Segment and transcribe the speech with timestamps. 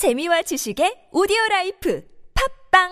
[0.00, 2.00] 재미와 지식의 오디오 life
[2.72, 2.88] 팟빵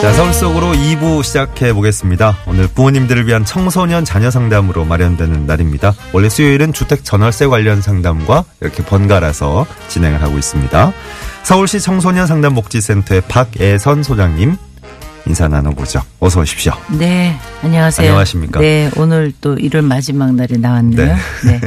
[0.00, 2.38] 자, 서울 속으로 2부 시작해 보겠습니다.
[2.46, 5.92] 오늘 부모님들을 위한 청소년 자녀 상담으로 마련되는 날입니다.
[6.14, 10.94] 원래 수요일은 주택 전월세 관련 상담과 이렇게 번갈아서 진행을 하고 있습니다.
[11.42, 14.56] 서울시 청소년 상담 복지센터의 박애선 소장님
[15.26, 16.00] 인사 나눠보죠.
[16.20, 16.72] 어서 오십시오.
[16.98, 18.06] 네, 안녕하세요.
[18.08, 18.60] 안녕하십니까?
[18.60, 21.04] 네, 오늘 또 1월 마지막 날이 나왔네요.
[21.06, 21.14] 네.
[21.46, 21.60] 네.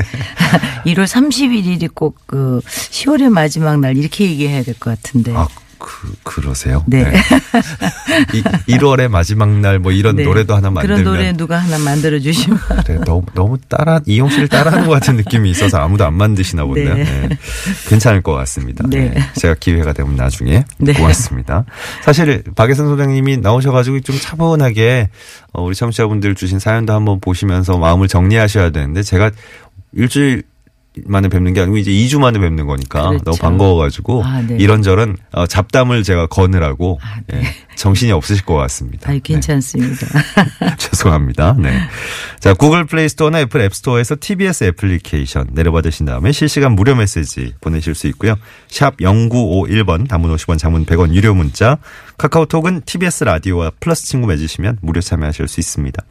[0.94, 5.34] 1월 31일이 꼭 그 10월의 마지막 날 이렇게 얘기해야 될 것 같은데.
[5.36, 5.48] 아,
[5.84, 6.84] 그, 그러세요?
[6.88, 7.12] 네.
[8.34, 10.24] 이, 1월의 마지막 날 뭐 이런 네.
[10.24, 14.48] 노래도 하나 만들면 그런 노래 누가 하나 만들어 주시면 그래, 너무, 너무 따라, 이용 씨를
[14.48, 16.94] 따라하는 것 같은 느낌이 있어서 아무도 안 만드시나 본데요.
[16.96, 17.04] 네.
[17.04, 17.30] 네.
[17.90, 18.86] 괜찮을 것 같습니다.
[18.88, 19.10] 네.
[19.10, 19.24] 네.
[19.36, 20.94] 제가 기회가 되면 나중에 네.
[20.94, 21.66] 고맙습니다.
[22.04, 25.10] 사실 박애선 소장님이 나오셔가지고 좀 차분하게
[25.54, 29.32] 어, 우리 청취자분들 주신 사연도 한번 보시면서 마음을 정리하셔야 되는데 제가
[29.94, 30.44] 일주일
[31.06, 33.24] 만에 뵙는 게 아니고 이제 2주 만에 뵙는 거니까 그렇죠.
[33.24, 34.58] 너무 반가워가지고 아, 네.
[34.60, 37.44] 이런저런 어, 잡담을 제가 거느라고 아, 네.
[37.44, 39.10] 예, 정신이 없으실 것 같습니다.
[39.10, 39.20] 네.
[39.24, 40.06] 괜찮습니다.
[40.78, 41.56] 죄송합니다.
[41.60, 41.80] 네.
[42.42, 47.96] 자, 구글 플레이 스토어나 애플 앱 스토어에서 TBS 애플리케이션 내려받으신 다음에 실시간 무료 메시지 보내실
[47.96, 48.36] 수 있고요.
[48.68, 51.78] 샵 0951번 단문 50원 장문 100원 유료 문자
[52.18, 56.04] 카카오톡은 TBS 라디오와 플러스 친구 맺으시면 무료 참여하실 수 있습니다.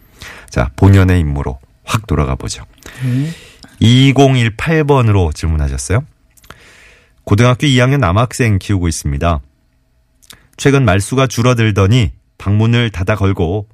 [0.49, 2.65] 자, 본연의 임무로 확 돌아가 보죠.
[3.81, 6.01] 2018번으로 질문하셨어요.
[7.25, 9.41] 고등학교 2학년 남학생 키우고 있습니다.
[10.57, 13.69] 최근 말수가 줄어들더니 방문을 닫아 걸고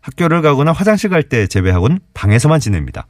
[0.00, 3.06] 학교를 가거나 화장실 갈 때 제외하고는 방에서만 지냅니다.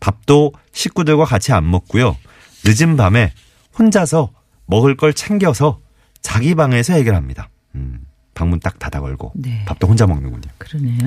[0.00, 2.16] 밥도 식구들과 같이 안 먹고요.
[2.64, 3.32] 늦은 밤에
[3.78, 4.30] 혼자서
[4.66, 5.80] 먹을 걸 챙겨서
[6.20, 7.50] 자기 방에서 해결합니다.
[7.74, 9.64] 음, 방문 딱 닫아 걸고 네.
[9.66, 10.50] 밥도 혼자 먹는군요.
[10.58, 10.98] 그러네요.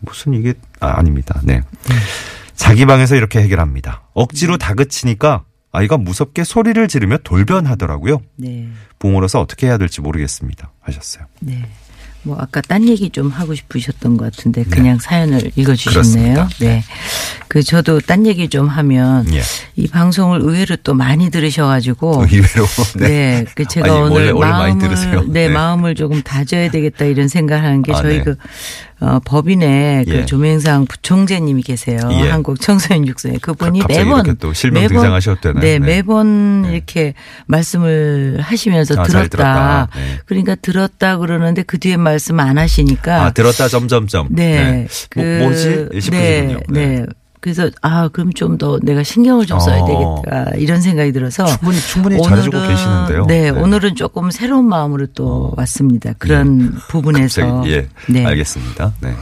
[0.00, 1.40] 무슨 이게 아, 아닙니다.
[1.44, 1.60] 네.
[2.62, 4.04] 자기 방에서 이렇게 해결합니다.
[4.14, 8.22] 억지로 다그치니까 아이가 무섭게 소리를 지르며 돌변하더라고요.
[8.36, 8.68] 네.
[9.00, 10.72] 부모로서 어떻게 해야 될지 모르겠습니다.
[10.80, 11.26] 하셨어요.
[11.40, 11.68] 네.
[12.24, 16.48] 뭐 아까 딴 얘기 좀 하고 싶으셨던 것 같은데 그냥 사연을 읽어주셨네요.
[16.60, 16.66] 네.
[16.66, 16.84] 네.
[17.48, 19.42] 그 저도 딴 얘기 좀 하면 예.
[19.76, 22.66] 이 방송을 의외로 또 많이 들으셔가지고 어, 의외로
[22.98, 23.44] 네.
[23.54, 25.22] 그 제가 아니, 오늘 원래- 마음을 들으세요.
[25.26, 25.52] 네, 네.
[25.52, 28.24] 마음을 조금 다져야 되겠다 이런 생각을 하는 게 아, 저희 네.
[28.24, 28.36] 그
[29.00, 30.10] 어, 법인에 예.
[30.12, 31.98] 그 조명상 부총재님이 계세요.
[32.12, 32.30] 예.
[32.30, 35.60] 한국 청소년 육성회 그분이 갑자기 매번 또 실명 등장하셨다나요?
[35.60, 35.86] 네, 네.
[35.86, 36.74] 매번 네.
[36.76, 37.14] 이렇게
[37.46, 39.28] 말씀을 하시면서 아, 잘 들었다.
[39.28, 39.88] 들었다.
[39.96, 40.18] 네.
[40.26, 44.28] 그러니까 들었다 그러는데 그 뒤에 말씀 안 하시니까 아, 들었다 점점점.
[44.30, 44.86] 네.
[45.14, 45.88] 뭐, 뭐지?
[46.00, 46.60] 싶으시군요.
[46.68, 46.98] 네.
[46.98, 47.06] 네.
[47.40, 50.22] 그래서 아 그럼 좀 더 내가 신경을 좀 써야 어.
[50.24, 53.26] 되겠다 이런 생각이 들어서 충분히 충분히 잘해주고 계시는데요.
[53.26, 56.12] 네, 오늘은 조금 새로운 마음으로 또 왔습니다.
[56.18, 57.88] 그런 부분에서 갑자기, 예.
[58.08, 58.92] 네, 알겠습니다.
[59.00, 59.12] 네.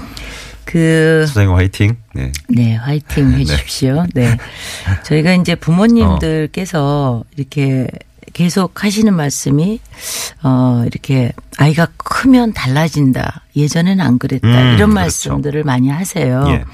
[0.67, 1.97] 그 소장님 화이팅.
[2.15, 2.31] 네.
[2.49, 4.05] 네, 화이팅 해 주십시오.
[4.15, 4.37] 네.
[5.05, 7.89] 저희가 이제 부모님들께서 이렇게
[8.33, 9.81] 계속 하시는 말씀이
[10.43, 13.43] 어 이렇게 아이가 크면 달라진다.
[13.57, 14.49] 예전에는 안 그랬다.
[14.49, 14.95] 음, 이런 그렇죠.
[14.95, 16.45] 말씀들을 많이 하세요.
[16.49, 16.65] 예.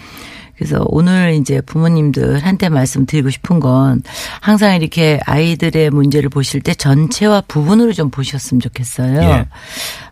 [0.57, 4.03] 그래서 오늘 이제 부모님들한테 말씀드리고 싶은 건
[4.41, 9.23] 항상 이렇게 아이들의 문제를 보실 때 전체와 부분으로 좀 보셨으면 좋겠어요.
[9.23, 9.47] 예.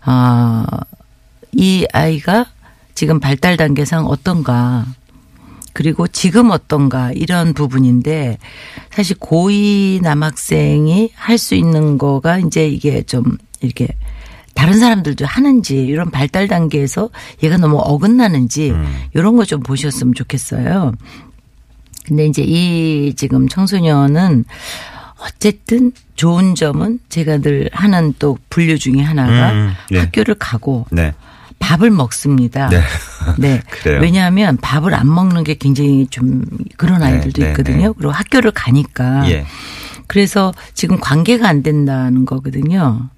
[0.03, 0.67] 아,
[1.53, 2.47] 이 아이가
[2.95, 4.85] 지금 발달 단계상 어떤가.
[5.75, 8.39] 그리고 지금 어떤가 이런 부분인데
[8.91, 13.89] 사실 고2 남학생이 할 수 있는 거가 이제 이게 좀 이렇게
[14.55, 17.11] 다른 사람들도 하는지 이런 발달 단계에서
[17.43, 18.73] 얘가 너무 어긋나는지
[19.15, 20.93] 이런 거 좀 보셨으면 좋겠어요.
[22.07, 24.45] 근데 이제 이 지금 청소년은
[25.19, 29.99] 어쨌든 좋은 점은 제가 늘 하는 또 분류 중에 하나가 음, 예.
[30.01, 31.13] 학교를 가고 네.
[31.59, 32.69] 밥을 먹습니다.
[32.69, 32.83] 네.
[33.39, 33.63] 네.
[34.01, 36.45] 왜냐하면 밥을 안 먹는 게 굉장히 좀
[36.77, 37.89] 그런 아이들도 네, 있거든요.
[37.89, 37.93] 네.
[37.97, 39.31] 그리고 학교를 가니까.
[39.31, 39.47] 예.
[40.07, 43.09] 그래서 지금 관계가 안 된다는 거거든요.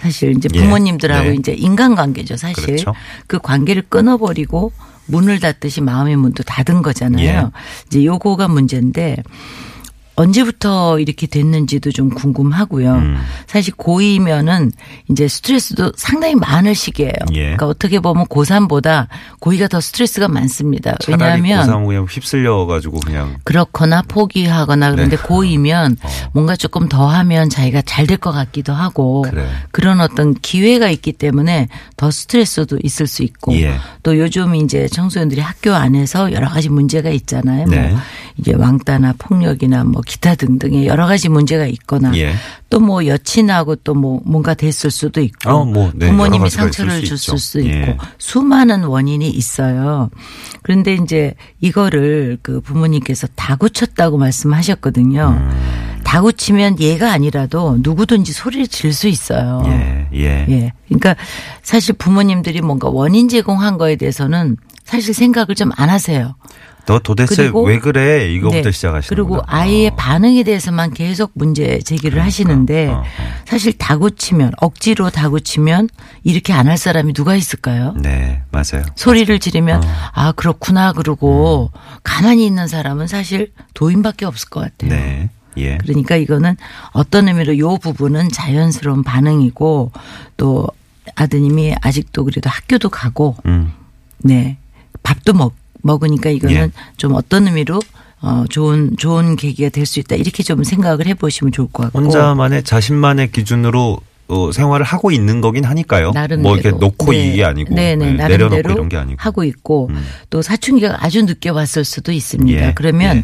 [0.00, 0.60] 사실 이제 예.
[0.60, 1.34] 부모님들하고 네.
[1.34, 2.64] 이제 인간관계죠, 사실.
[2.64, 2.94] 그렇죠.
[3.26, 4.72] 그 관계를 끊어버리고
[5.06, 7.24] 문을 닫듯이 마음의 문도 닫은 거잖아요.
[7.24, 7.60] 예.
[7.86, 9.16] 이제 요거가 문제인데
[10.20, 12.92] 언제부터 이렇게 됐는지도 좀 궁금하고요.
[12.94, 13.16] 음.
[13.46, 14.70] 사실 고2면은
[15.08, 17.12] 이제 스트레스도 상당히 많을 시기예요.
[17.32, 17.40] 예.
[17.42, 19.06] 그러니까 어떻게 보면 고3보다
[19.40, 20.96] 고2가 더 스트레스가 많습니다.
[21.08, 25.22] 왜냐하면 고3 그냥 휩쓸려 가지고 그냥 그렇거나 포기하거나 그런데 네.
[25.22, 26.08] 고2면 어.
[26.32, 29.46] 뭔가 조금 더 하면 자기가 잘 될 것 같기도 하고 그래.
[29.80, 33.76] 런 어떤 기회가 있기 때문에 더 스트레스도 있을 수 있고 예.
[34.02, 37.66] 또 요즘 이제 청소년들이 학교 안에서 여러 가지 문제가 있잖아요.
[37.66, 37.88] 네.
[37.90, 37.98] 뭐
[38.36, 42.34] 이제 왕따나 폭력이나 뭐 기타 등등의 여러 가지 문제가 있거나 예.
[42.68, 47.16] 또뭐 여친하고 또 뭐 뭔가 됐을 수도 있고 어, 뭐, 네, 부모님이 상처를 수 줬을
[47.16, 47.36] 있죠.
[47.36, 47.96] 수도 있고 예.
[48.18, 50.10] 수많은 원인이 있어요.
[50.62, 55.36] 그런데 이제 이거를 그 부모님께서 다 고쳤다고 말씀하셨거든요.
[55.38, 56.00] 음.
[56.02, 59.62] 다 고치면 얘가 아니라도 누구든지 소리를 질 수 있어요.
[59.66, 60.46] 예, 예.
[60.48, 60.72] 예.
[60.88, 61.14] 그러니까
[61.62, 66.34] 사실 부모님들이 뭔가 원인 제공한 거에 대해서는 사실 생각을 좀 안 하세요.
[66.86, 68.32] 너 도대체 왜 그래?
[68.32, 68.72] 이거부터 네.
[68.72, 73.04] 시작하시는 그리고 아이의 반응에 대해서만 계속 문제 제기를 하시는데 어, 어.
[73.44, 75.88] 사실 다 고치면 억지로 다 고치면
[76.24, 77.94] 이렇게 안 할 사람이 누가 있을까요?
[78.00, 78.84] 네, 맞아요.
[78.94, 79.88] 소리를 지르면 어.
[80.12, 81.78] 아 그렇구나 그러고 음.
[82.04, 84.90] 가만히 있는 사람은 사실 도인밖에 없을 것 같아요.
[84.90, 85.30] 네.
[85.56, 85.78] 예.
[85.78, 86.56] 그러니까 이거는
[86.92, 89.90] 어떤 의미로 요 부분은 자연스러운 반응이고
[90.36, 90.68] 또
[91.16, 93.72] 아드님이 아직도 그래도 학교도 가고 음.
[94.18, 94.58] 네
[95.02, 96.70] 밥도 먹 먹으니까 이거는 예.
[96.96, 97.80] 좀 어떤 의미로
[98.22, 102.00] 어 좋은 좋은 계기가 될 수 있다 이렇게 좀 생각을 해 보시면 좋을 것 같고
[102.00, 103.98] 혼자만의 자신만의 기준으로
[104.28, 106.12] 어, 생활을 하고 있는 거긴 하니까요.
[106.12, 107.26] 나름대로 뭐 이렇게 놓고 네.
[107.32, 109.16] 이게 아니고 네네, 네, 나름대로 내려놓고 이런 게 아니고.
[109.20, 110.04] 하고 있고 음.
[110.28, 112.68] 또 사춘기가 아주 늦게 왔을 수도 있습니다.
[112.68, 113.22] 예, 그러면 예.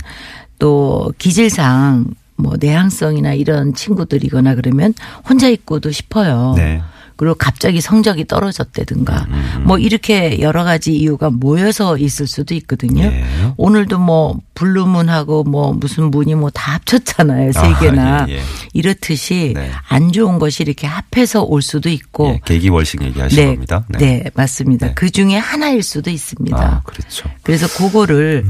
[0.58, 2.06] 또 기질상
[2.36, 4.94] 뭐 내향성이나 이런 친구들이거나 그러면
[5.28, 6.54] 혼자 있고도 싶어요.
[6.56, 6.82] 네.
[7.16, 13.04] 그리고 갑자기 성적이 떨어졌다든가 음, 뭐 이렇게 여러 가지 이유가 모여서 있을 수도 있거든요.
[13.04, 13.24] 예.
[13.56, 17.52] 오늘도 뭐 블루문하고 뭐 무슨 문이 뭐 다 합쳤잖아요.
[17.52, 18.26] 세 아, 개나.
[18.28, 18.40] 예, 예.
[18.72, 19.70] 이렇듯이 네.
[19.88, 23.84] 안 좋은 것이 이렇게 합해서 올 수도 있고 예, 계기월식 얘기하신 네, 겁니다.
[23.98, 24.24] 네.
[24.34, 24.86] 맞습니다.
[24.88, 24.94] 네.
[24.94, 26.56] 그 중에 하나일 수도 있습니다.
[26.56, 27.28] 아, 그렇죠.
[27.42, 28.46] 그래서 그거를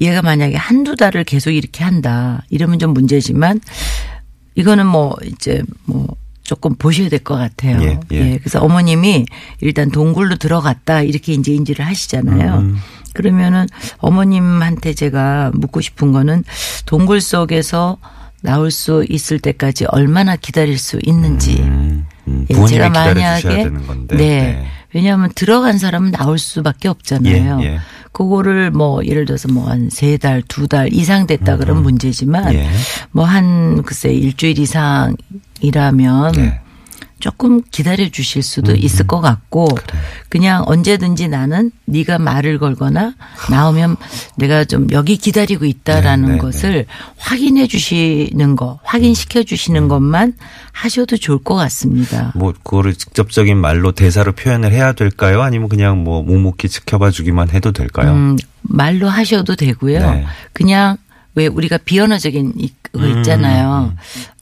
[0.00, 2.42] 얘가 만약에 한두 달을 계속 이렇게 한다.
[2.50, 3.60] 이러면 좀 문제지만
[4.56, 7.82] 이거는 뭐 이제 뭐 조금 보셔야 될 것 같아요.
[7.82, 8.38] 예, 예.
[8.38, 9.24] 그래서 어머님이
[9.60, 12.58] 일단 동굴로 들어갔다 이렇게 이제 인지를 하시잖아요.
[12.58, 12.76] 음.
[13.14, 13.66] 그러면은
[13.98, 16.44] 어머님한테 제가 묻고 싶은 거는
[16.86, 17.96] 동굴 속에서
[18.42, 21.60] 나올 수 있을 때까지 얼마나 기다릴 수 있는지.
[21.62, 24.16] 음, 음, 예, 제가 만약에 건데.
[24.16, 24.66] 네.
[24.92, 27.60] 왜냐하면 들어간 사람은 나올 수밖에 없잖아요.
[27.62, 27.78] 예, 예.
[28.14, 32.68] 그거를 뭐 예를 들어서 뭐 한 세 달, 두 달 이상 됐다 그러면 문제지만 예.
[33.10, 36.60] 뭐한 글쎄 일주일 이상이라면 네.
[37.20, 39.68] 조금 기다려 주실 수도 있을 것 같고
[40.28, 43.14] 그냥 언제든지 나는 네가 말을 걸거나
[43.50, 43.96] 나오면
[44.36, 50.34] 내가 좀 여기 기다리고 있다라는 네, 네, 것을 확인해 주시는 거, 확인시켜 주시는 것만
[50.72, 52.32] 하셔도 좋을 것 같습니다.
[52.34, 55.40] 뭐 그거를 직접적인 말로 대사로 표현을 해야 될까요?
[55.42, 58.12] 아니면 그냥 뭐 묵묵히 지켜봐 주기만 해도 될까요?
[58.12, 59.98] 음, 말로 하셔도 되고요.
[60.00, 60.26] 네.
[60.52, 60.96] 그냥
[61.36, 63.94] 왜 우리가 비언어적인 이- 그거 음, 있잖아요.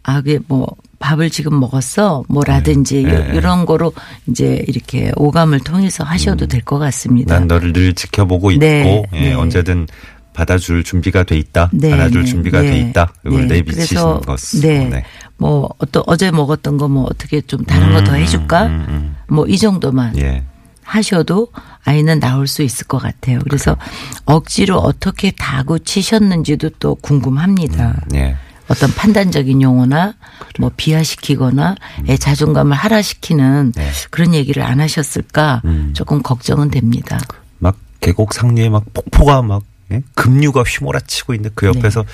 [0.03, 0.67] 아, 그게 뭐
[1.03, 2.23] 밥을 지금 먹었어?
[2.29, 3.37] 뭐라든지 네, 네.
[3.37, 3.93] 이런 거로
[4.29, 7.35] 이제 이렇게 오감을 통해서 하셔도 될것 같습니다.
[7.35, 7.39] 음.
[7.41, 9.35] 난 너를 늘 지켜보고 있고 네, 예, 네.
[9.35, 9.89] 언제든
[10.33, 11.69] 받아줄 준비가 돼 있다.
[11.73, 12.71] 네, 안아줄 네, 준비가 네.
[12.71, 13.13] 돼 있다.
[13.27, 13.57] 이걸 네.
[13.57, 14.63] 내비치시는 것으로.
[14.63, 15.05] 네.
[15.37, 18.67] 뭐 어떤 어제 먹었던 거 뭐 어떻게 좀 다른 거더 음, 해줄까?
[18.67, 19.17] 음, 음.
[19.29, 20.45] 뭐이 정도만 예.
[20.85, 21.49] 하셔도
[21.85, 23.41] 아이는 나올 수 있을 것 같아요.
[23.45, 23.77] 그래서
[24.25, 28.01] 억지로 어떻게 다 고 치셨는지도 또 궁금합니다.
[28.15, 28.37] 예.
[28.73, 30.15] 어떤 판단적인 용어나
[30.59, 31.77] 뭐 비하시키거나
[32.09, 33.91] 애 자존감을 하락시키는 네.
[34.11, 37.19] 그런 얘기를 안 하셨을까 조금 걱정은 됩니다.
[37.59, 40.03] 막 계곡 상류에 막 폭포가 막 예?
[40.15, 42.05] 급류가 휘몰아치고 있는데 그 옆에서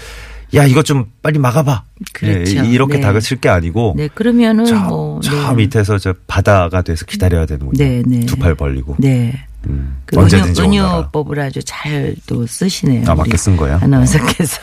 [0.55, 1.83] 야 이것 좀 빨리 막아봐.
[1.99, 2.05] 네.
[2.13, 2.57] 그렇죠.
[2.59, 3.01] 예, 이렇게 네.
[3.01, 5.55] 다그칠 게 아니고 네, 그러면은 저, 뭐저 네.
[5.55, 7.73] 밑에서 저 바다가 돼서 기다려야 되는 군요.
[7.85, 8.21] 네, 네.
[8.27, 8.97] 두 팔 벌리고.
[8.99, 9.45] 네.
[9.69, 10.97] 음, 그 언제든지 오너라.
[10.99, 13.05] 은유법을 아주 잘 또 쓰시네요.
[13.11, 13.79] 아, 맞게 쓴 거예요?
[13.83, 14.61] 아나운서께서.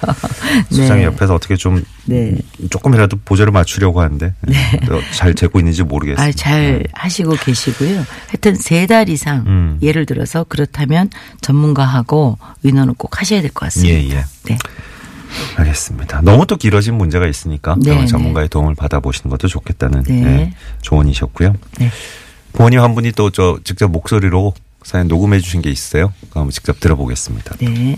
[0.72, 1.06] 수장이 네.
[1.06, 2.36] 옆에서 어떻게 좀 네.
[2.70, 4.34] 조금이라도 보조를 맞추려고 하는데
[4.90, 6.28] 어, 잘 재고 있는지 모르겠어요.
[6.28, 8.06] 아, 잘 하시고 계시고요.
[8.28, 9.80] 하여튼 세 달 이상 음.
[9.82, 11.10] 예를 들어서 그렇다면
[11.42, 13.94] 전문가하고 의논을 꼭 하셔야 될 것 같습니다.
[13.96, 14.26] 예, 예.
[14.46, 14.58] 네.
[15.58, 16.22] 알겠습니다.
[16.22, 20.24] 너무 또 길어진 문제가 있으니까 네, 전문가의 도움을 받아보시는 것도 좋겠다는 네.
[20.24, 21.54] 예, 조언이셨고요.
[21.80, 21.90] 네.
[22.54, 24.54] 부모님 한 분이 또 저 직접 목소리로
[24.86, 26.14] 사연 녹음해 주신 게 있어요.
[26.32, 27.56] 한번 직접 들어보겠습니다.
[27.58, 27.98] 네.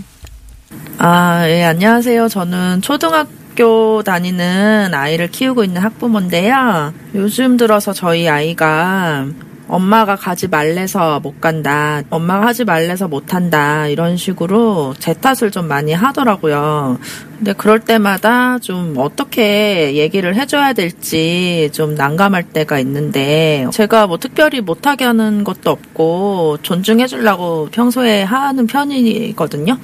[0.98, 2.30] 아, 예, 안녕하세요.
[2.30, 6.94] 저는 초등학교 다니는 아이를 키우고 있는 학부모인데요.
[7.14, 9.28] 요즘 들어서 저희 아이가
[9.68, 12.02] 엄마가 가지 말래서 못 간다.
[12.10, 13.88] 엄마가 하지 말래서 못 한다.
[13.88, 16.98] 이런 식으로 제 탓을 좀 많이 하더라고요.
[17.38, 24.62] 근데 그럴 때마다 좀 어떻게 얘기를 해줘야 될지 좀 난감할 때가 있는데 제가 뭐 특별히
[24.62, 29.78] 못하게 하는 것도 없고 존중해주려고 평소에 하는 편이거든요.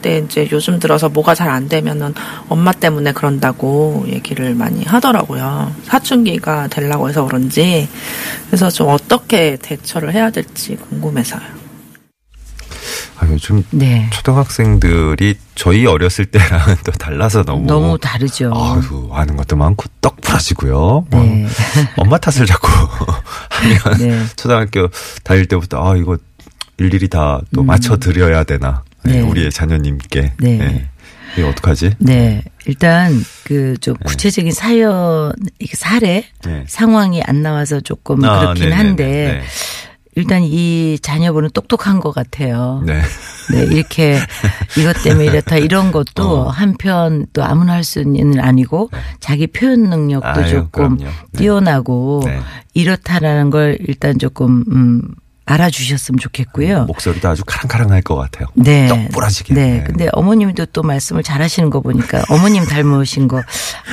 [0.00, 2.12] 근데 이제 요즘 들어서 뭐가 잘 안 되면은
[2.50, 5.74] 엄마 때문에 그런다고 얘기를 많이 하더라고요.
[5.84, 7.88] 사춘기가 되려고 해서 그런지.
[8.46, 11.40] 그래서 좀 어떻게 대처를 해야 될지 궁금해서요.
[13.18, 14.08] 아, 요즘 네.
[14.12, 18.52] 초등학생들이 저희 어렸을 때랑은 또 달라서 너무 너무 다르죠.
[18.54, 21.06] 아유, 하는 것도 많고 떡 부러지고요.
[21.10, 21.46] 뭐 네.
[21.96, 22.68] 엄마 탓을 자꾸
[23.48, 24.22] 하면 네.
[24.36, 24.88] 초등학교
[25.24, 26.18] 다닐 때부터 아 이거
[26.76, 28.87] 일일이 다또 맞춰 드려야 되나 음.
[29.04, 29.20] 네.
[29.20, 30.88] 우리의 자녀님께 네.
[31.38, 31.92] 이거 어떡하지?
[31.98, 32.42] 네.
[32.66, 33.12] 일단
[33.44, 35.32] 그 좀 구체적인 사연,
[35.74, 36.64] 사례 네.
[36.66, 38.72] 상황이 안 나와서 조금 아, 그렇긴.
[38.72, 39.42] 한데
[40.16, 42.82] 일단 이 자녀분은 똑똑한 것 같아요.
[42.84, 43.00] 네.
[43.52, 44.18] 네, 이렇게
[44.76, 46.48] 이것 때문에 이렇다 이런 것도 어.
[46.50, 48.90] 한편 또 아무나 할수 있는 일 아니고
[49.20, 50.96] 자기 표현 능력도 아유, 조금.
[50.96, 51.06] 네.
[51.36, 52.40] 뛰어나고 네.
[52.74, 55.02] 이렇다라는 걸 일단 조금 음
[55.48, 56.84] 알아주셨으면 좋겠고요.
[56.84, 58.48] 목소리도 아주 카랑카랑할 것 같아요.
[58.54, 58.86] 네.
[58.86, 59.54] 떡 부러지게.
[59.54, 59.66] 네.
[59.78, 59.84] 네.
[59.84, 63.42] 근데 어머님도 또 말씀을 잘 하시는 거 보니까 어머님 닮으신 거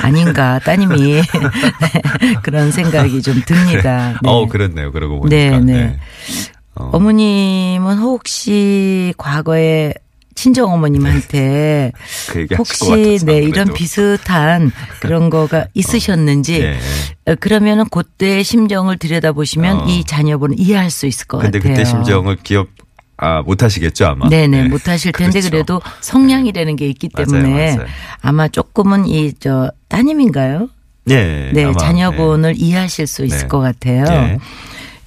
[0.02, 2.34] 아닌가 따님이 네.
[2.42, 4.18] 그런 생각이 좀 듭니다.
[4.22, 4.28] 네.
[4.28, 4.92] 어, 그렇네요.
[4.92, 5.58] 그러고 보니까.
[5.58, 5.98] 네, 네.
[6.74, 6.90] 어.
[6.92, 9.94] 어머님은 혹시 과거에
[10.36, 11.90] 친정 어머님한테
[12.30, 13.38] 그 혹시 네.
[13.38, 16.78] 이런 비슷한 그런 거가 있으셨는지 예.
[17.26, 19.86] 어, 그러면은 그때 심정을 들여다 보시면 어.
[19.88, 21.74] 이 자녀분은 이해할 수 있을 것 근데 같아요.
[21.74, 22.68] 그때 심정을 기억
[23.18, 24.28] 아, 못 하시겠죠, 아마.
[24.28, 24.68] 네네 네.
[24.68, 25.50] 못 하실 텐데 그렇죠.
[25.50, 27.88] 그래도 성량이라는 게 있기 맞아요, 때문에 맞아요.
[28.20, 30.68] 아마 조금은 이 저 따님인가요?
[31.08, 31.50] 예.
[31.54, 33.46] 네 아마, 자녀분을 이해하실 수 있을 네.
[33.48, 34.04] 것 같아요.
[34.10, 34.38] 예.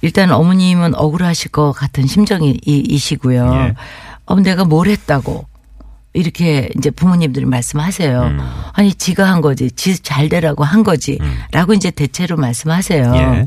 [0.02, 3.74] 일단 어머님은 억울하실 것 같은 심정이시고요.
[4.30, 4.32] 예.
[4.32, 5.46] 어, 내가 뭘 했다고.
[6.12, 8.20] 이렇게 이제 부모님들이 말씀하세요.
[8.22, 8.38] 음.
[8.72, 9.70] 아니, 지가 한 거지.
[9.70, 11.18] 지 잘 되라고 한 거지.
[11.52, 13.12] 라고 이제 대체로 말씀하세요.
[13.16, 13.44] 예.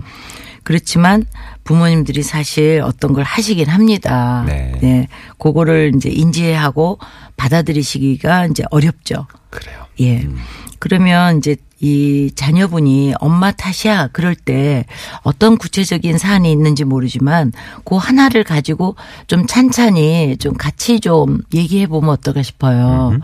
[0.64, 1.26] 그렇지만
[1.66, 4.46] 부모님들이 사실 어떤 걸 하시긴 합니다.
[4.82, 5.08] 네.
[5.38, 7.00] 그거를 이제 인지하고
[7.36, 9.28] 받아들이시기가 이제 어렵죠.
[9.50, 9.86] 그래요.
[10.00, 10.22] 예.
[10.22, 10.38] 음.
[10.80, 14.86] 그러면 이제 이 자녀분이 엄마 탓이야 그럴 때
[15.22, 17.52] 어떤 구체적인 사안이 있는지 모르지만
[17.84, 18.96] 그 하나를 가지고
[19.28, 23.18] 좀 찬찬히 좀 같이 좀 얘기해 보면 어떨까 싶어요.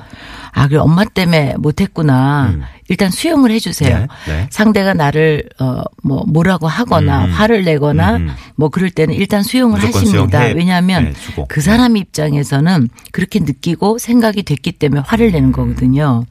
[0.52, 2.50] 아, 그래 엄마 때문에 못했구나.
[2.54, 2.64] 음.
[2.88, 4.00] 일단 수용을 해주세요.
[4.00, 4.48] 네, 네.
[4.50, 7.32] 상대가 나를 어 뭐 뭐라고 하거나 음.
[7.32, 8.30] 화를 내거나 음.
[8.56, 10.40] 뭐 그럴 때는 일단 수용을 하십니다.
[10.40, 11.46] 수용해 왜냐하면 주고.
[11.48, 16.26] 그 사람 입장에서는 그렇게 느끼고 생각이 됐기 때문에 화를 내는 거거든요.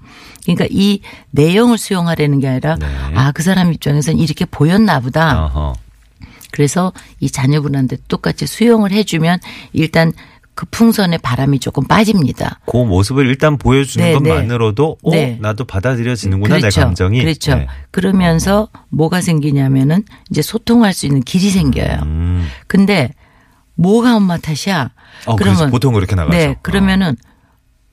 [0.44, 2.87] 그러니까 이 내용을 수용하려는 게 아니라 네.
[3.14, 5.44] 아그 사람 입장에서는 이렇게 보였나 보다.
[5.44, 5.75] 어허.
[6.50, 9.38] 그래서 이 자녀분한테 똑같이 수용을 해주면
[9.75, 10.12] 일단
[10.58, 12.58] 그 풍선의 바람이 조금 빠집니다.
[12.66, 14.28] 그 모습을 일단 보여주는 네, 네.
[14.28, 15.38] 것만으로도 어, 네.
[15.40, 16.80] 나도 받아들여지는구나 그렇죠.
[16.80, 17.20] 내 감정이.
[17.20, 17.54] 그렇죠.
[17.54, 17.68] 네.
[17.92, 22.00] 그러면서 뭐가 생기냐면은 이제 소통할 수 있는 길이 생겨요.
[22.02, 22.48] 음.
[22.66, 23.12] 근데
[23.76, 24.90] 뭐가 엄마 탓이야?
[25.26, 26.36] 어, 그래서 보통 그렇게 나가죠.
[26.36, 27.14] 네, 그러면은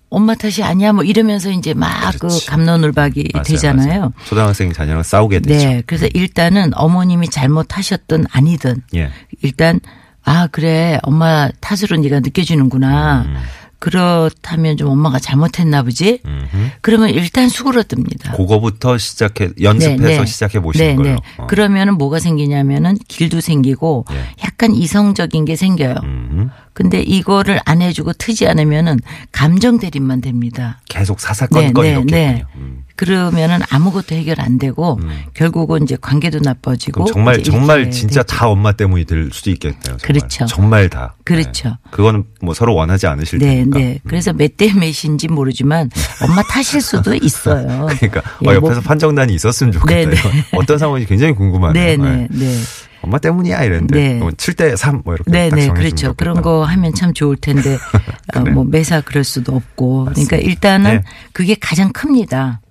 [0.09, 2.27] 엄마 탓이 아니야 뭐 이러면서 이제 막 그.
[2.47, 3.87] 감론을박이 되잖아요.
[3.87, 4.13] 맞아요.
[4.25, 5.67] 초등학생 자녀랑 싸우게 되죠.
[5.67, 9.11] 네, 그래서 일단은 어머님이 잘못하셨든 아니든 예.
[9.43, 9.79] 일단
[10.25, 13.23] 아 그래 엄마 탓으로 네가 느껴지는구나.
[13.27, 13.35] 음.
[13.79, 16.19] 그렇다면 좀 엄마가 잘못했나 보지.
[16.25, 16.69] 음흠.
[16.81, 18.31] 그러면 일단 수그러듭니다.
[18.31, 20.25] 그거부터 시작해 연습해서 네, 네.
[20.25, 21.11] 시작해 보시는 네.
[21.11, 21.17] 네.
[21.37, 21.45] 어.
[21.45, 24.25] 그러면은 뭐가 생기냐면은 길도 생기고 예.
[24.43, 25.95] 약간 이성적인 게 생겨요.
[26.03, 26.49] 음.
[26.73, 28.99] 근데 이거를 안 해주고 트지 않으면은
[29.31, 30.81] 감정 대립만 됩니다.
[30.89, 32.15] 계속 사사건건 네, 네, 이렇게.
[32.15, 32.43] 네.
[32.55, 32.84] 음.
[32.95, 34.99] 그러면은 아무것도 해결 안 되고
[35.33, 38.35] 결국은 이제 관계도 나빠지고 정말 정말 진짜 되죠.
[38.35, 39.81] 다 엄마 때문이 될 수도 있겠네요.
[39.81, 39.97] 정말.
[39.99, 40.45] 그렇죠.
[40.45, 41.15] 정말 다.
[41.25, 41.69] 그렇죠.
[41.69, 41.75] 네.
[41.91, 43.79] 그거는 뭐 서로 원하지 않으실 네, 테니까.
[43.79, 43.99] 네.
[44.07, 45.89] 그래서 몇 대 몇인지 모르지만
[46.21, 47.87] 엄마 탓일 수도 있어요.
[47.99, 50.09] 그러니까 예, 어, 뭐- 옆에서 판정단이 있었으면 좋겠다.
[50.11, 50.45] 네, 네.
[50.57, 51.73] 어떤 상황인지 굉장히 궁금하네요.
[51.83, 52.09] 네, 네.
[52.19, 52.55] 네, 네.
[53.01, 54.13] 엄마 때문이야 이랬는데 네.
[54.19, 56.13] 뭐 7대 3 뭐 이렇게 네, 딱 네, 그렇죠.
[56.15, 57.77] 그런 거 하면 참 좋을 텐데,
[58.33, 60.05] 어, 뭐 매사 그럴 수도 없고.
[60.05, 60.97] 그러니까 일단은 네.
[60.97, 61.01] 음.
[61.33, 62.61] 그게 가장 큽니다.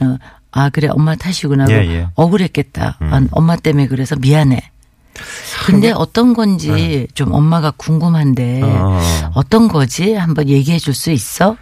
[0.00, 0.16] 어,
[0.52, 1.66] 아, 그래, 엄마 탓이구나.
[1.70, 2.06] 예, 고 예.
[2.14, 2.96] 억울했겠다.
[3.00, 4.60] 아, 엄마 때문에 그래서 미안해.
[5.66, 8.62] 근데 어떤 건지 좀 엄마가 궁금한데, 네.
[8.62, 9.00] 어.
[9.34, 10.14] 어떤 거지?
[10.14, 11.56] 한번 얘기해 줄 수 있어?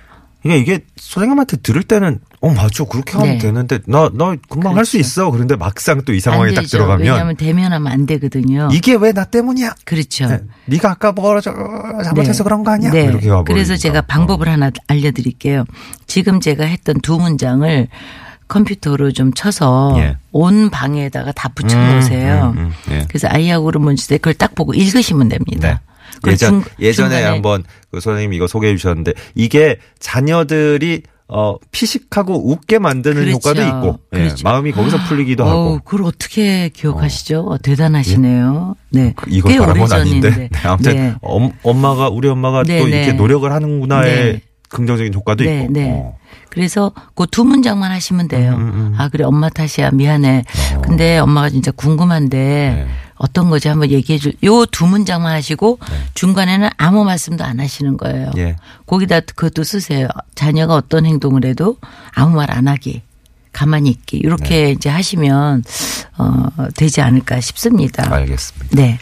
[0.45, 3.38] 이게 이게 선생님한테 들을 때는 어 맞죠 그렇게 하면 네.
[3.38, 4.99] 되는데 나나 금방 할수 그렇죠.
[5.00, 6.62] 있어 그런데 막상 또 이 상황에 안 딱.
[6.66, 8.68] 들어가면 왜냐하면 대면하면 안 되거든요.
[8.73, 9.75] 이게 왜 나 때문이야?
[9.85, 10.26] 그렇죠.
[10.28, 10.38] 네.
[10.66, 11.52] 네가 아까 뭐라 저
[12.04, 12.90] 잘못해서 그런 거 아니야?
[12.92, 13.04] 네.
[13.04, 13.28] 이렇게.
[13.47, 15.64] 그래서 제가 방법을 하나 알려드릴게요.
[16.07, 17.88] 지금 제가 했던 두 문장을
[18.47, 20.16] 컴퓨터로 좀 쳐서 예.
[20.33, 22.54] 온 방에다가 다 붙여놓으세요.
[22.57, 23.04] 음, 음, 음, 예.
[23.09, 25.80] 그래서 아이하고 그러면 이제 그걸 딱 보고 읽으시면 됩니다.
[26.22, 26.30] 네.
[26.30, 32.78] 그리고 예전 중- 예전에 한번 그 선생님이 이거 소개해 주셨는데 이게 자녀들이 어 피식하고 웃게
[32.78, 33.32] 만드는 그렇죠.
[33.32, 34.44] 효과도 있고 예, 그렇죠.
[34.44, 37.40] 마음이 거기서 풀리기도 하고 그걸 어떻게 기억하시죠?
[37.40, 38.75] 어, 대단하시네요.
[38.90, 39.12] 네.
[39.14, 40.28] 그 바란 건 오래전인데.
[40.28, 41.14] 아닌데 네, 아무튼 네.
[41.20, 43.02] 엄, 엄마가 우리 엄마가 네, 또 네.
[43.02, 44.40] 이렇게 노력을 하는구나의 네.
[44.70, 45.90] 긍정적인 효과도 네, 있고 네.
[45.92, 46.16] 어.
[46.48, 48.54] 그래서 그 두 문장만 하시면 돼요.
[48.54, 48.94] 음, 음, 음.
[48.96, 50.44] 아 그래 엄마 탓이야 미안해.
[50.82, 52.87] 근데 엄마가 진짜 궁금한데 네.
[53.18, 54.32] 어떤 거지 한번 얘기해 줄.
[54.44, 55.78] 요 두 문장만 하시고
[56.14, 58.30] 중간에는 아무 말씀도 안 하시는 거예요.
[58.37, 58.56] 예.
[58.87, 60.08] 거기다 그것도 쓰세요.
[60.34, 61.76] 자녀가 어떤 행동을 해도
[62.14, 63.02] 아무 말 안 하기.
[63.52, 64.18] 가만히 있기.
[64.18, 64.70] 이렇게 네.
[64.72, 65.64] 이제 하시면
[66.18, 66.46] 어
[66.76, 68.12] 되지 않을까 싶습니다.
[68.14, 68.76] 알겠습니다.
[68.76, 68.98] 네.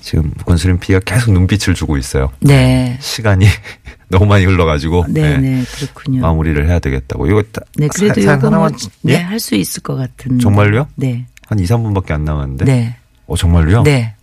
[0.00, 2.30] 지금 권수림 PD가 계속 눈빛을 주고 있어요.
[2.40, 2.96] 네.
[3.00, 3.44] 시간이
[4.08, 5.64] 너무 많이 흘러가지고 네, 네, 네.
[5.74, 6.20] 그렇군요.
[6.20, 7.26] 마무리를 해야 되겠다고.
[7.26, 9.16] 이거 다- 네, 그래도 사- 이거 뭐, 하나만 네, 예?
[9.18, 10.38] 할수 있을 것 같은.
[10.38, 10.86] 정말요?
[10.94, 11.26] 네.
[11.48, 12.64] 한 2, 3분밖에 안 남았는데.
[12.66, 12.96] 네.
[13.26, 13.82] 어 정말요?
[13.82, 14.14] 네.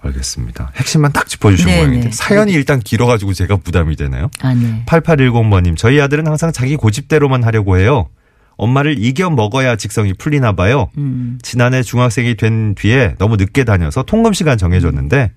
[0.00, 0.72] 알겠습니다.
[0.74, 2.12] 핵심만 딱 짚어주신 네, 모양인데 네.
[2.12, 4.30] 사연이 일단 길어가지고 제가 부담이 되나요?
[4.40, 4.82] 아, 네.
[4.86, 8.08] 8810번님 저희 아들은 항상 자기 고집대로만 하려고 해요.
[8.56, 10.90] 엄마를 이겨 먹어야 직성이 풀리나 봐요.
[10.98, 11.38] 음.
[11.42, 15.32] 지난해 중학생이 된 뒤에 너무 늦게 다녀서 통금 시간 정해줬는데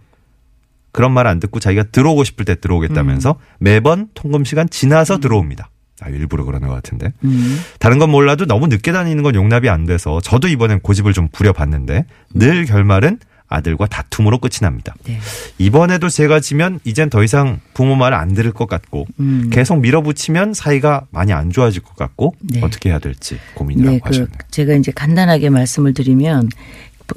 [0.92, 3.36] 그런 말 안 듣고 자기가 들어오고 싶을 때 들어오겠다면서 음.
[3.60, 5.70] 매번 통금 시간 지나서 들어옵니다.
[6.02, 7.14] 아, 일부러 그러는 것 같은데.
[7.24, 7.60] 음.
[7.80, 12.06] 다른 건 몰라도 너무 늦게 다니는 건 용납이 안 돼서 저도 이번엔 고집을 좀 부려봤는데
[12.34, 14.96] 늘 결말은 아들과 다툼으로 끝이 납니다.
[15.06, 15.20] 네.
[15.60, 19.50] 이번에도 제가 지면 이젠 더 이상 부모 말을 안 들을 것 같고 음.
[19.52, 22.62] 계속 밀어붙이면 사이가 많이 안 좋아질 것 같고 네.
[22.64, 24.38] 어떻게 해야 될지 고민이라고 네, 그 하셨네요.
[24.50, 26.50] 제가 이제 간단하게 말씀을 드리면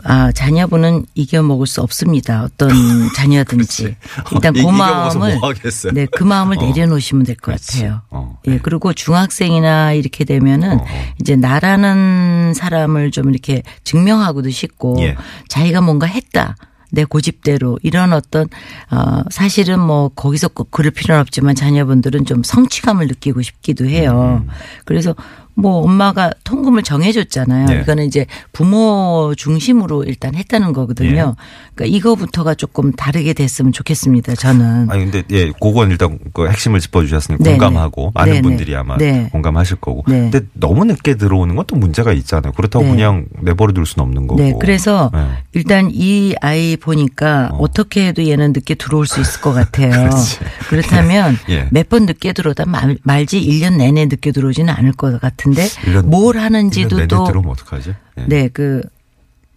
[0.04, 2.44] 아 자녀분은 이겨 먹을 수 없습니다.
[2.44, 2.68] 어떤
[3.16, 3.96] 자녀든지
[4.32, 5.52] 일단 이- 그 마음을 뭐?
[5.92, 6.62] 네, 그 마음을 어.
[6.62, 7.58] 내려놓으시면 될 것.
[7.60, 8.02] 같아요.
[8.10, 8.58] 어, 예, 네.
[8.62, 10.86] 그리고 중학생이나 이렇게 되면은 어, 어.
[11.20, 15.16] 이제 나라는 사람을 좀 이렇게 증명하고도 싶고 예.
[15.48, 16.56] 자기가 뭔가 했다.
[16.90, 18.48] 내 고집대로 이런 어떤
[18.90, 24.42] 어 사실은 뭐 거기서 꼭 그럴 필요는 없지만 자녀분들은 좀 성취감을 느끼고 싶기도 해요.
[24.42, 24.48] 음.
[24.86, 25.14] 그래서
[25.58, 27.66] 뭐 엄마가 통금을 정해줬잖아요.
[27.66, 27.80] 네.
[27.82, 31.36] 이거는 이제 부모 중심으로 일단 했다는 거거든요.
[31.74, 34.34] 그러니까 이거부터가 조금 다르게 됐으면 좋겠습니다.
[34.34, 34.90] 저는.
[34.90, 38.10] 아니 근데 예, 그건 일단 그 핵심을 짚어주셨으니 네, 공감하고 네.
[38.14, 38.76] 많은 네, 분들이 네.
[38.78, 39.28] 아마 네.
[39.30, 40.02] 공감하실 거고.
[40.08, 40.30] 네.
[40.30, 42.52] 근데 너무 늦게 들어오는 건 또 문제가 있잖아요.
[42.52, 42.90] 그렇다고 네.
[42.90, 44.42] 그냥 내버려둘 수는 없는 거고.
[44.42, 45.28] 네, 그래서 네.
[45.52, 47.68] 일단 이 아이 보니까 어.
[47.68, 50.10] 떻게 해도 얘는 늦게 들어올 수 있을 것 같아요.
[50.70, 51.68] 그렇다면 예.
[51.70, 56.34] 몇번 늦게 들어오다 말, 말지 1년 내내 늦게 들어오지는 않을 것 같은 데 일년- 뭘
[56.36, 57.94] 일년 하는지도 또 들어오면 어떡하지?
[58.18, 58.24] 예.
[58.26, 58.82] 네, 그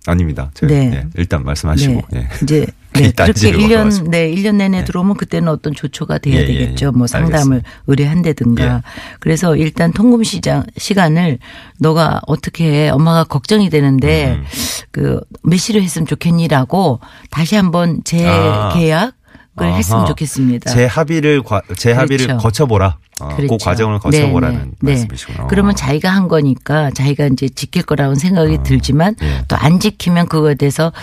[0.07, 0.49] 아닙니다.
[0.55, 0.91] 제가 네.
[0.95, 2.01] 예, 일단 말씀하시고.
[2.11, 2.19] 네.
[2.21, 2.27] 예.
[2.43, 4.09] 이제 네, 그렇게 딴지를 1년 걸어가지고.
[4.11, 6.87] 네, 1년 내내 들어오면 그때는 어떤 조처가 돼야 예, 예, 되겠죠.
[6.87, 6.89] 예.
[6.89, 7.69] 뭐 상담을 알겠습니다.
[7.87, 8.63] 의뢰한다든가.
[8.65, 8.81] 예.
[9.19, 11.37] 그래서 일단 통금 시장 시간을
[11.79, 12.89] 너가 어떻게 해?
[12.89, 14.43] 엄마가 걱정이 되는데 음.
[14.91, 19.13] 그몇 시로 했으면 좋겠니라고 다시 한번 재계약
[19.59, 19.75] 을 아하.
[19.75, 20.71] 했으면 좋겠습니다.
[20.71, 22.41] 제 합의를 과- 제 합의를 그렇죠.
[22.41, 22.97] 거쳐보라.
[23.19, 23.57] 어, 그 그렇죠.
[23.57, 25.47] 과정을 거쳐보라는 말씀이시구나.
[25.47, 29.43] 그러면 자기가 한 거니까 자기가 이제 지킬 거라는 생각이 들지만 예.
[29.49, 30.93] 또안 지키면 그거에 대해서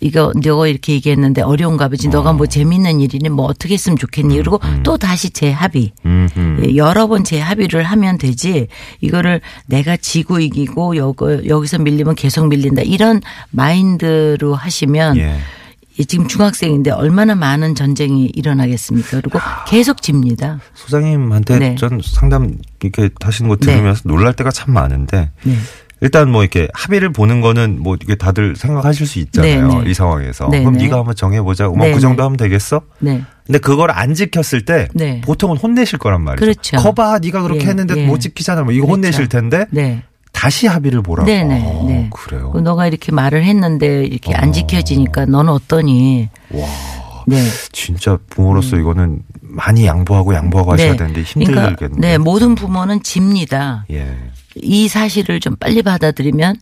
[0.00, 2.08] 이거 너가 이렇게 얘기했는데 어려운가 보지.
[2.08, 4.34] 너가 뭐 재밌는 일이니 뭐 어떻게 했으면 좋겠니.
[4.36, 5.92] 그리고 또 다시 재합의.
[6.04, 6.62] 음, 음.
[6.66, 8.66] 예, 여러 번 재합의를 하면 되지
[9.00, 15.36] 이거를 내가 지고 이기고 여기, 여기서 밀리면 계속 밀린다 이런 마인드로 하시면 예.
[16.02, 19.38] 이 지금 중학생인데 얼마나 많은 전쟁이 일어나겠습니까 그리고
[19.68, 21.74] 계속 집니다 소장님한테 네.
[21.76, 25.54] 전 상담 이렇게 하시는 거 들으면서 놀랄 때가 참 많은데 네.
[26.00, 29.68] 일단 뭐 이렇게 합의를 보는 거는 뭐 이게 다들 생각하실 수 있잖아요.
[29.68, 29.90] 네, 네.
[29.90, 30.48] 이 상황에서.
[30.50, 30.82] 네, 그럼 네.
[30.82, 31.68] 네가 한번 정해보자.
[31.68, 32.82] 뭐 네, 그 정도 하면 되겠어?
[32.98, 33.22] 네.
[33.46, 35.20] 근데 그걸 안 지켰을 때 네.
[35.20, 36.44] 보통은 혼내실 거란 말이죠.
[36.44, 36.76] 그렇죠.
[36.78, 38.06] 거봐, 네가 그렇게 예, 했는데 예.
[38.06, 38.64] 못 지키잖아.
[38.64, 38.96] 뭐 이거 그렇죠.
[38.96, 40.02] 혼내실 텐데 네.
[40.42, 41.24] 다시 합의를 보라고.
[41.24, 41.62] 네네.
[41.64, 42.10] 어, 네.
[42.10, 42.50] 그래요.
[42.50, 46.30] 그 너가 이렇게 말을 했는데 이렇게 안 지켜지니까 너는 어떠니?
[46.50, 46.66] 와,
[47.28, 47.40] 네.
[47.70, 51.76] 진짜 부모로서 이거는 많이 양보하고 양보하고 하셔야 되는데 힘들겠네요.
[51.76, 53.84] 그러니까 네, 모든 부모는 집니다.
[53.92, 54.16] 예.
[54.56, 56.56] 이 사실을 좀 빨리 받아들이면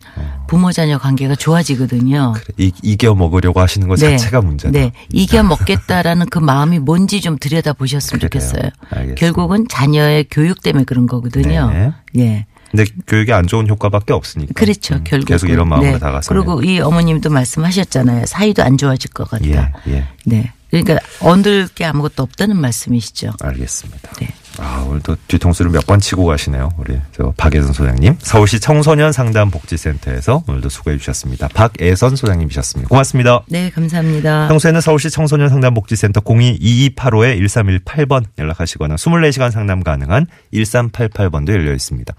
[0.47, 2.33] 부모 자녀 관계가 좋아지거든요.
[2.35, 4.77] 그래, 이, 이겨 먹으려고 하시는 것 자체가 문제다.
[4.77, 4.91] 네.
[5.11, 8.19] 이겨 먹겠다라는 그 마음이 뭔지 좀 들여다 보셨으면.
[8.19, 8.61] 좋겠어요.
[8.91, 9.15] 알겠습니다.
[9.15, 11.71] 결국은 자녀의 교육 때문에 그런 거거든요.
[11.71, 11.91] 네.
[12.19, 12.45] 예.
[12.71, 14.53] 근데 교육에 안 좋은 효과밖에 없으니까.
[14.55, 14.95] 그렇죠.
[14.95, 16.33] 음, 결국 계속 이런 마음으로 다가서.
[16.33, 18.25] 그리고 이 어머님도 말씀하셨잖아요.
[18.25, 19.45] 사이도 안 좋아질 것 같다.
[19.45, 20.05] 예, 예.
[20.25, 20.51] 네.
[20.69, 23.33] 그러니까 얻을 게 아무것도 없다는 말씀이시죠.
[23.41, 24.09] 알겠습니다.
[24.21, 24.29] 네.
[24.57, 26.69] 아, 오늘도 뒤통수를 몇 번 치고 가시네요.
[26.77, 28.15] 우리 저 박예선 소장님.
[28.19, 31.49] 서울시 청소년 상담 복지센터에서 오늘도 수고해 주셨습니다.
[31.49, 32.87] 박예선 소장님이셨습니다.
[32.87, 33.41] 고맙습니다.
[33.49, 34.47] 네, 감사합니다.
[34.47, 42.13] 평소에는 서울시 청소년 상담 복지센터 02-2285-1318번 연락하시거나 24시간 상담 가능한 1388번도 열려 있습니다.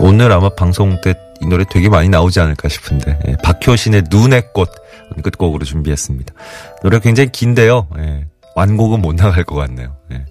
[0.00, 4.70] 오늘 아마 방송 때 이 노래 되게 많이 나오지 않을까 싶은데 예, 박효신의 눈의 꽃
[5.22, 6.34] 끝곡으로 준비했습니다.
[6.82, 7.88] 노래 굉장히 긴데요.
[7.98, 9.96] 예, 완곡은 못 나갈 것 같네요.
[10.12, 10.24] 예.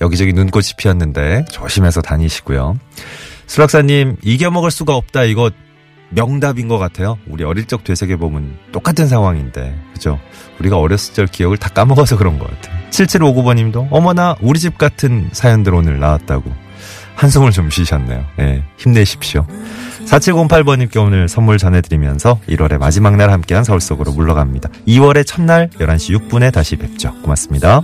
[0.00, 2.78] 여기저기 눈꽃이 피었는데 조심해서 다니시고요.
[3.46, 5.50] 수락사님 이겨 먹을 수가 없다 이거
[6.10, 7.18] 명답인 것 같아요.
[7.26, 10.20] 우리 어릴 적 되새겨 보면 똑같은 상황인데 그죠?
[10.60, 12.76] 우리가 어렸을 적 기억을 다 까먹어서 그런 것 같아요.
[12.90, 16.52] 7759번님도 어머나 우리 집 같은 사연들 오늘 나왔다고
[17.16, 18.24] 한숨을 좀 쉬셨네요.
[18.38, 19.46] 예, 힘내십시오.
[20.06, 24.68] 4708번님께 오늘 선물 전해드리면서 1월의 마지막 날 함께한 서울 속으로 물러갑니다.
[24.86, 27.12] 2월의 첫날 11시 6분에 다시 뵙죠.
[27.22, 27.82] 고맙습니다.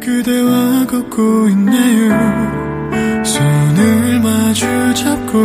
[0.00, 5.44] 그대와 걷고 있네요 손을 마주 잡고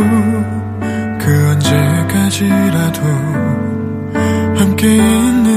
[1.20, 3.00] 그 언제까지라도
[4.56, 5.55] 함께 있는